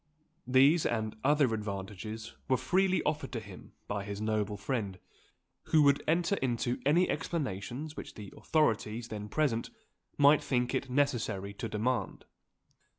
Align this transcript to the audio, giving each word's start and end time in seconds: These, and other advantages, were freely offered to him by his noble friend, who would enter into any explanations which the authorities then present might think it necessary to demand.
These, 0.47 0.87
and 0.87 1.15
other 1.23 1.53
advantages, 1.53 2.33
were 2.49 2.57
freely 2.57 3.03
offered 3.03 3.31
to 3.33 3.39
him 3.39 3.73
by 3.87 4.03
his 4.03 4.19
noble 4.19 4.57
friend, 4.57 4.97
who 5.65 5.83
would 5.83 6.01
enter 6.07 6.37
into 6.37 6.81
any 6.87 7.07
explanations 7.07 7.95
which 7.95 8.15
the 8.15 8.33
authorities 8.35 9.09
then 9.09 9.29
present 9.29 9.69
might 10.17 10.41
think 10.41 10.73
it 10.73 10.89
necessary 10.89 11.53
to 11.53 11.69
demand. 11.69 12.25